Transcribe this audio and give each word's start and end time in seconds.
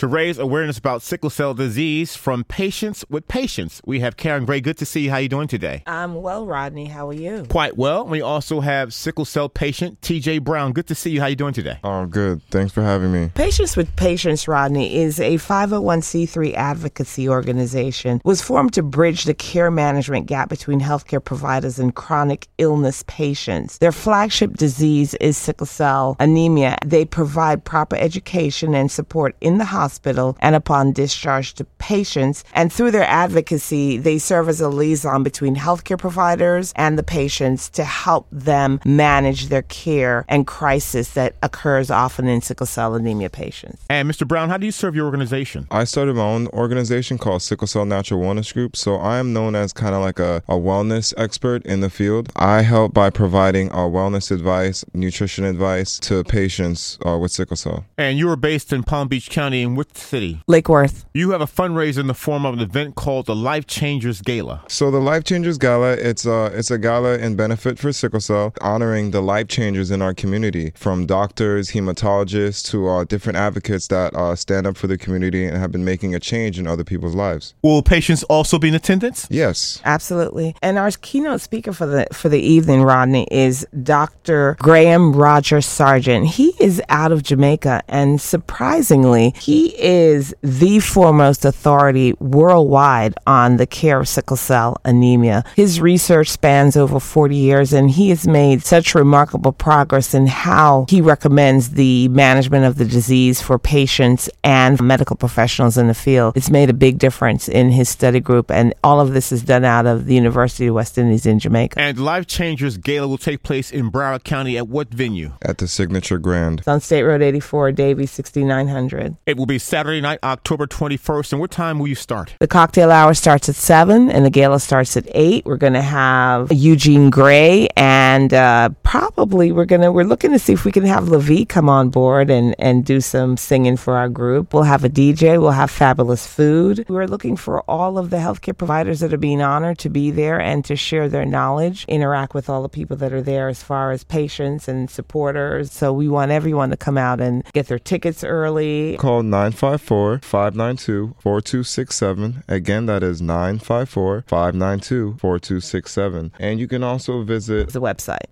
To 0.00 0.06
raise 0.06 0.36
awareness 0.36 0.76
about 0.76 1.00
sickle 1.00 1.30
cell 1.30 1.54
disease 1.54 2.16
from 2.16 2.44
patience 2.44 3.02
with 3.08 3.26
patients, 3.28 3.80
we 3.86 4.00
have 4.00 4.18
Karen 4.18 4.44
Gray. 4.44 4.60
Good 4.60 4.76
to 4.76 4.84
see 4.84 5.00
you. 5.00 5.10
How 5.10 5.16
you 5.16 5.30
doing 5.30 5.48
today? 5.48 5.84
I'm 5.86 6.20
well, 6.20 6.44
Rodney. 6.44 6.84
How 6.84 7.08
are 7.08 7.14
you? 7.14 7.46
Quite 7.48 7.78
well. 7.78 8.06
We 8.06 8.20
also 8.20 8.60
have 8.60 8.92
sickle 8.92 9.24
cell 9.24 9.48
patient 9.48 10.02
TJ 10.02 10.42
Brown. 10.44 10.74
Good 10.74 10.86
to 10.88 10.94
see 10.94 11.08
you. 11.12 11.22
How 11.22 11.28
you 11.28 11.34
doing 11.34 11.54
today? 11.54 11.78
Oh, 11.82 12.04
good. 12.04 12.42
Thanks 12.50 12.74
for 12.74 12.82
having 12.82 13.10
me. 13.10 13.30
Patience 13.34 13.74
with 13.74 13.96
Patients, 13.96 14.46
Rodney, 14.46 14.96
is 14.96 15.18
a 15.18 15.36
501c3 15.36 16.52
advocacy 16.52 17.26
organization. 17.26 18.18
It 18.18 18.24
was 18.26 18.42
formed 18.42 18.74
to 18.74 18.82
bridge 18.82 19.24
the 19.24 19.32
care 19.32 19.70
management 19.70 20.26
gap 20.26 20.50
between 20.50 20.78
healthcare 20.78 21.24
providers 21.24 21.78
and 21.78 21.94
chronic 21.94 22.48
illness 22.58 23.02
patients. 23.06 23.78
Their 23.78 23.92
flagship 23.92 24.58
disease 24.58 25.14
is 25.22 25.38
sickle 25.38 25.66
cell 25.66 26.16
anemia. 26.20 26.76
They 26.84 27.06
provide 27.06 27.64
proper 27.64 27.96
education 27.96 28.74
and 28.74 28.92
support 28.92 29.34
in 29.40 29.56
the 29.56 29.64
hospital 29.64 29.85
hospital 29.86 30.36
and 30.40 30.56
upon 30.56 30.92
discharge 30.92 31.54
to 31.54 31.64
patients. 31.78 32.42
And 32.54 32.72
through 32.72 32.90
their 32.90 33.04
advocacy, 33.24 33.98
they 33.98 34.18
serve 34.18 34.48
as 34.48 34.60
a 34.60 34.68
liaison 34.68 35.22
between 35.22 35.54
healthcare 35.54 35.98
providers 35.98 36.72
and 36.74 36.98
the 36.98 37.04
patients 37.04 37.68
to 37.78 37.84
help 37.84 38.26
them 38.32 38.80
manage 38.84 39.46
their 39.46 39.62
care 39.62 40.24
and 40.28 40.44
crisis 40.44 41.10
that 41.14 41.36
occurs 41.40 41.88
often 41.88 42.26
in 42.26 42.40
sickle 42.40 42.66
cell 42.66 42.96
anemia 42.96 43.30
patients. 43.30 43.84
And 43.88 44.10
Mr. 44.10 44.26
Brown, 44.26 44.48
how 44.48 44.56
do 44.56 44.66
you 44.66 44.72
serve 44.72 44.96
your 44.96 45.06
organization? 45.06 45.68
I 45.70 45.84
started 45.84 46.16
my 46.16 46.22
own 46.22 46.48
organization 46.48 47.16
called 47.16 47.42
Sickle 47.42 47.68
Cell 47.68 47.84
Natural 47.84 48.20
Wellness 48.20 48.52
Group. 48.52 48.74
So 48.74 48.96
I 48.96 49.18
am 49.18 49.32
known 49.32 49.54
as 49.54 49.72
kind 49.72 49.94
of 49.94 50.02
like 50.02 50.18
a, 50.18 50.42
a 50.48 50.54
wellness 50.54 51.14
expert 51.16 51.64
in 51.64 51.78
the 51.80 51.90
field. 51.90 52.32
I 52.34 52.62
help 52.62 52.92
by 52.92 53.10
providing 53.10 53.70
uh, 53.70 53.86
wellness 53.98 54.32
advice, 54.32 54.84
nutrition 54.94 55.44
advice 55.44 56.00
to 56.00 56.24
patients 56.24 56.98
uh, 57.06 57.16
with 57.18 57.30
sickle 57.30 57.56
cell. 57.56 57.84
And 57.96 58.18
you 58.18 58.28
are 58.30 58.36
based 58.50 58.72
in 58.72 58.82
Palm 58.82 59.06
Beach 59.06 59.30
County 59.30 59.62
in 59.62 59.75
which 59.76 59.94
city? 59.94 60.42
Lake 60.46 60.68
Worth. 60.68 61.04
You 61.14 61.30
have 61.30 61.40
a 61.40 61.46
fundraiser 61.46 61.98
in 61.98 62.06
the 62.06 62.14
form 62.14 62.44
of 62.44 62.54
an 62.54 62.60
event 62.60 62.94
called 62.94 63.26
the 63.26 63.36
Life 63.36 63.66
Changers 63.66 64.20
Gala. 64.20 64.62
So 64.68 64.90
the 64.90 65.00
Life 65.00 65.24
Changers 65.24 65.58
Gala, 65.58 65.92
it's 65.92 66.26
a 66.26 66.46
it's 66.46 66.70
a 66.70 66.78
gala 66.78 67.18
in 67.18 67.36
benefit 67.36 67.78
for 67.78 67.92
sickle 67.92 68.20
cell, 68.20 68.52
honoring 68.60 69.10
the 69.10 69.20
life 69.20 69.48
changers 69.48 69.90
in 69.90 70.02
our 70.02 70.14
community, 70.14 70.72
from 70.74 71.06
doctors, 71.06 71.70
hematologists 71.70 72.68
to 72.70 72.88
uh, 72.88 73.04
different 73.04 73.36
advocates 73.36 73.88
that 73.88 74.14
uh, 74.14 74.34
stand 74.34 74.66
up 74.66 74.76
for 74.76 74.86
the 74.86 74.98
community 74.98 75.44
and 75.44 75.56
have 75.56 75.72
been 75.72 75.84
making 75.84 76.14
a 76.14 76.20
change 76.20 76.58
in 76.58 76.66
other 76.66 76.84
people's 76.84 77.14
lives. 77.14 77.54
Will 77.62 77.82
patients 77.82 78.22
also 78.24 78.58
be 78.58 78.68
in 78.68 78.74
attendance? 78.74 79.26
Yes, 79.30 79.80
absolutely. 79.84 80.54
And 80.62 80.78
our 80.78 80.90
keynote 80.90 81.40
speaker 81.40 81.72
for 81.72 81.86
the 81.86 82.06
for 82.12 82.28
the 82.28 82.40
evening, 82.40 82.82
Rodney, 82.82 83.26
is 83.30 83.66
Dr. 83.82 84.56
Graham 84.60 85.12
Roger 85.12 85.58
Serjeant. 85.58 86.26
He 86.26 86.54
is 86.60 86.82
out 86.88 87.12
of 87.12 87.22
Jamaica, 87.22 87.82
and 87.88 88.20
surprisingly, 88.20 89.34
he 89.38 89.65
is 89.68 90.34
the 90.42 90.80
foremost 90.80 91.44
authority 91.44 92.14
worldwide 92.20 93.14
on 93.26 93.56
the 93.56 93.66
care 93.66 94.00
of 94.00 94.08
sickle 94.08 94.36
cell 94.36 94.80
anemia. 94.84 95.44
His 95.54 95.80
research 95.80 96.30
spans 96.30 96.76
over 96.76 97.00
40 97.00 97.36
years, 97.36 97.72
and 97.72 97.90
he 97.90 98.10
has 98.10 98.26
made 98.26 98.62
such 98.62 98.94
remarkable 98.94 99.52
progress 99.52 100.14
in 100.14 100.26
how 100.26 100.86
he 100.88 101.00
recommends 101.00 101.70
the 101.70 102.08
management 102.08 102.64
of 102.64 102.76
the 102.76 102.84
disease 102.84 103.40
for 103.40 103.58
patients 103.58 104.28
and 104.44 104.80
medical 104.82 105.16
professionals 105.16 105.76
in 105.76 105.88
the 105.88 105.94
field. 105.94 106.36
It's 106.36 106.50
made 106.50 106.70
a 106.70 106.74
big 106.74 106.98
difference 106.98 107.48
in 107.48 107.70
his 107.70 107.88
study 107.88 108.20
group, 108.20 108.50
and 108.50 108.74
all 108.84 109.00
of 109.00 109.12
this 109.12 109.32
is 109.32 109.42
done 109.42 109.64
out 109.64 109.86
of 109.86 110.06
the 110.06 110.14
University 110.14 110.66
of 110.66 110.74
West 110.74 110.98
Indies 110.98 111.26
in 111.26 111.38
Jamaica. 111.38 111.78
And 111.78 111.98
Life 111.98 112.26
Changers 112.26 112.76
Gala 112.76 113.08
will 113.08 113.18
take 113.18 113.42
place 113.42 113.70
in 113.70 113.90
Broward 113.90 114.24
County 114.24 114.56
at 114.56 114.68
what 114.68 114.88
venue? 114.88 115.32
At 115.42 115.58
the 115.58 115.68
Signature 115.68 116.18
Grand. 116.18 116.60
It's 116.60 116.68
on 116.68 116.80
State 116.80 117.02
Road 117.02 117.22
84, 117.22 117.72
Davie 117.72 118.06
6900. 118.06 119.16
It 119.26 119.36
will 119.36 119.46
be 119.46 119.55
Saturday 119.58 120.00
night, 120.00 120.18
October 120.22 120.66
21st. 120.66 121.32
And 121.32 121.40
what 121.40 121.50
time 121.50 121.78
will 121.78 121.88
you 121.88 121.94
start? 121.94 122.34
The 122.40 122.48
cocktail 122.48 122.90
hour 122.90 123.14
starts 123.14 123.48
at 123.48 123.54
7 123.54 124.10
and 124.10 124.24
the 124.24 124.30
gala 124.30 124.60
starts 124.60 124.96
at 124.96 125.06
8. 125.14 125.44
We're 125.46 125.56
going 125.56 125.72
to 125.72 125.82
have 125.82 126.52
Eugene 126.52 127.10
Gray 127.10 127.68
and 127.76 128.32
uh, 128.32 128.70
probably 128.96 129.52
we're 129.52 129.66
to, 129.66 129.92
we're 129.92 130.04
looking 130.04 130.30
to 130.30 130.38
see 130.38 130.54
if 130.54 130.64
we 130.64 130.72
can 130.72 130.84
have 130.86 131.04
LaVie 131.04 131.46
come 131.46 131.68
on 131.68 131.90
board 131.90 132.30
and, 132.30 132.54
and 132.58 132.82
do 132.82 132.98
some 133.02 133.36
singing 133.36 133.76
for 133.76 133.94
our 133.94 134.08
group. 134.08 134.54
We'll 134.54 134.62
have 134.62 134.84
a 134.84 134.88
DJ. 134.88 135.38
We'll 135.38 135.50
have 135.50 135.70
fabulous 135.70 136.26
food. 136.26 136.86
We're 136.88 137.06
looking 137.06 137.36
for 137.36 137.60
all 137.62 137.98
of 137.98 138.08
the 138.08 138.16
healthcare 138.16 138.56
providers 138.56 139.00
that 139.00 139.12
are 139.12 139.18
being 139.18 139.42
honored 139.42 139.78
to 139.80 139.90
be 139.90 140.10
there 140.10 140.40
and 140.40 140.64
to 140.64 140.76
share 140.76 141.10
their 141.10 141.26
knowledge, 141.26 141.84
interact 141.88 142.32
with 142.32 142.48
all 142.48 142.62
the 142.62 142.70
people 142.70 142.96
that 142.96 143.12
are 143.12 143.20
there 143.20 143.48
as 143.48 143.62
far 143.62 143.90
as 143.90 144.02
patients 144.02 144.66
and 144.66 144.88
supporters. 144.88 145.72
So 145.72 145.92
we 145.92 146.08
want 146.08 146.30
everyone 146.30 146.70
to 146.70 146.76
come 146.78 146.96
out 146.96 147.20
and 147.20 147.44
get 147.52 147.66
their 147.66 147.78
tickets 147.78 148.24
early. 148.24 148.96
Call 148.96 149.22
954 149.22 150.20
592 150.20 151.16
4267. 151.20 152.44
Again, 152.48 152.86
that 152.86 153.02
is 153.02 153.20
954 153.20 154.24
592 154.26 155.16
4267. 155.18 156.32
And 156.38 156.58
you 156.58 156.66
can 156.66 156.82
also 156.82 157.22
visit 157.24 157.74
the 157.74 157.80
website, 157.82 158.30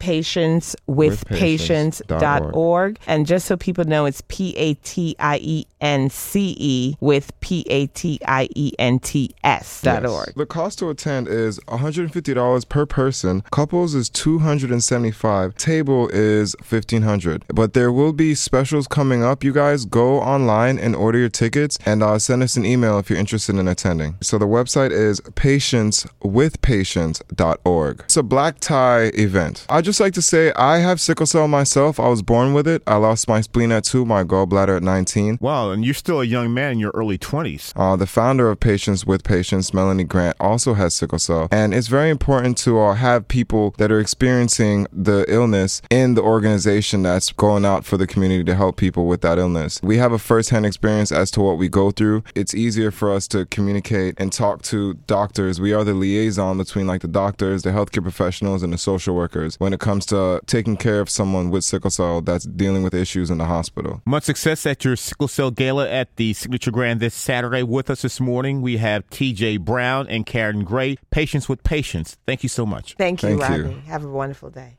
patiencewithpatients.org. 0.60 2.98
And 3.06 3.26
just 3.26 3.47
so 3.47 3.56
people 3.56 3.84
know, 3.84 4.06
it's 4.06 4.22
P 4.28 4.56
A 4.56 4.75
T 4.75 5.16
I 5.19 5.38
E 5.42 5.66
N 5.81 6.09
C 6.10 6.54
E 6.59 6.94
with 7.00 7.32
P 7.41 7.65
A 7.69 7.87
T 7.88 8.20
I 8.26 8.48
E 8.54 8.72
N 8.78 8.98
T 8.98 9.34
S 9.42 9.81
dot 9.82 10.06
org. 10.06 10.32
The 10.37 10.47
cost 10.47 10.78
to 10.81 10.91
attend 10.91 11.28
is 11.28 11.59
$150 11.60 12.69
per 12.69 12.84
person. 12.87 13.42
Couples 13.50 13.94
is 13.94 14.09
275 14.10 15.54
Table 15.56 16.09
is 16.09 16.54
1500 16.69 17.44
But 17.48 17.72
there 17.75 17.92
will 17.92 18.12
be 18.12 18.34
specials 18.34 18.86
coming 18.86 19.22
up. 19.22 19.44
You 19.44 19.53
guys 19.53 19.84
go 19.84 20.21
online 20.21 20.78
and 20.78 20.97
order 20.97 21.19
your 21.19 21.28
tickets 21.28 21.78
and 21.84 22.03
uh, 22.03 22.19
send 22.19 22.42
us 22.42 22.56
an 22.56 22.65
email 22.66 22.98
if 22.98 23.09
you're 23.10 23.19
interested 23.19 23.56
in 23.56 23.69
attending. 23.69 24.16
So 24.21 24.38
the 24.38 24.47
website 24.47 24.91
is 24.91 25.21
patiencewithpatients.org. 25.21 28.00
It's 28.00 28.16
a 28.16 28.22
black 28.22 28.60
tie 28.60 29.10
event. 29.15 29.66
I 29.69 29.81
just 29.81 30.00
like 30.00 30.15
to 30.15 30.22
say 30.22 30.34
I 30.34 30.78
have 30.78 31.00
sickle 31.00 31.27
cell 31.27 31.47
myself. 31.47 32.00
I 32.00 32.09
was 32.09 32.21
born 32.21 32.55
with 32.55 32.67
it. 32.67 32.83
I 32.89 32.97
lost 32.97 33.28
my 33.28 33.41
spleen 33.41 33.71
at 33.71 33.84
two, 33.84 34.05
my 34.05 34.25
gallbladder 34.25 34.78
at 34.78 34.83
19. 34.83 35.39
Wow, 35.41 35.71
and 35.71 35.84
you're 35.84 35.95
still 35.95 36.21
a 36.21 36.25
young 36.25 36.53
man 36.53 36.72
in 36.72 36.78
your 36.81 36.91
early 36.93 37.19
20s. 37.19 37.72
Uh, 37.77 37.95
the 37.95 38.06
founder 38.06 38.50
of 38.50 38.59
Patience 38.59 39.06
with 39.06 39.22
Patients, 39.22 39.72
Melanie 39.72 40.03
Grant, 40.03 40.37
also 40.41 40.75
has 40.75 40.93
sickle 40.93 41.21
cell. 41.21 41.47
And 41.53 41.72
it's 41.72 41.87
very 41.87 42.11
important 42.11 42.59
to 42.59 42.81
uh, 42.81 42.95
have 42.95 43.28
people 43.28 43.77
that 43.78 43.93
are 43.93 44.00
experiencing 44.00 44.89
the 44.93 45.25
illness 45.28 45.81
in 45.89 46.15
the 46.15 46.22
organization 46.22 47.03
that's 47.03 47.31
going 47.31 47.65
out 47.65 47.84
for 47.84 47.97
the 47.97 48.06
community 48.06 48.43
to 48.43 48.56
help 48.56 48.77
people 48.77 49.06
with 49.06 49.21
that 49.21 49.39
illness. 49.39 49.81
We 49.84 49.99
have 49.99 50.11
a 50.11 50.19
firsthand 50.19 50.66
experience 50.66 51.12
as 51.12 51.31
to 51.33 51.43
what 51.43 51.59
we 51.59 51.69
go 51.69 51.93
through. 51.93 52.25
It's 52.34 52.55
easier 52.55 52.91
for 52.91 53.12
us 53.12 53.28
to 53.28 53.47
communicate 53.47 54.16
and 54.19 54.33
talk 54.33 54.62
to 54.62 54.95
doctors. 55.06 55.61
We 55.61 55.72
are 55.72 55.84
the 55.84 55.95
liaison 55.95 56.59
between 56.59 56.89
like 56.89 57.03
the 57.03 57.09
doctors, 57.09 57.62
the 57.62 57.71
healthcare 57.71 58.03
professionals, 58.03 58.65
and 58.65 58.72
the 58.72 58.78
social 58.78 59.15
workers 59.15 59.55
when 59.61 59.72
it 59.72 59.78
comes 59.78 60.06
to 60.06 60.23
Uh, 60.24 60.40
taking 60.46 60.76
care 60.76 61.00
of 61.00 61.10
someone 61.10 61.50
with 61.50 61.64
sickle 61.64 61.90
cell 61.90 62.20
that's 62.22 62.44
dealing 62.44 62.82
with 62.82 62.94
issues 62.94 63.30
in 63.30 63.38
the 63.38 63.44
hospital. 63.44 64.00
Much 64.06 64.24
success 64.24 64.64
at 64.64 64.84
your 64.84 64.96
sickle 64.96 65.28
cell 65.28 65.50
gala 65.50 65.88
at 65.88 66.16
the 66.16 66.32
Signature 66.32 66.70
Grand 66.70 66.98
this 67.00 67.15
Saturday. 67.15 67.62
With 67.62 67.91
us 67.91 68.03
this 68.03 68.21
morning, 68.21 68.62
we 68.62 68.78
have 68.78 69.09
TJ 69.10 69.60
Brown 69.60 70.09
and 70.09 70.24
Karen 70.24 70.65
Gray, 70.65 70.97
Patience 71.10 71.48
with 71.48 71.62
Patients. 71.62 72.16
Thank 72.26 72.42
you 72.42 72.48
so 72.48 72.65
much. 72.65 72.94
Thank 72.94 73.22
you, 73.22 73.38
Thank 73.38 73.42
Rodney. 73.42 73.74
you. 73.74 73.80
Have 73.86 74.04
a 74.04 74.09
wonderful 74.09 74.50
day. 74.50 74.78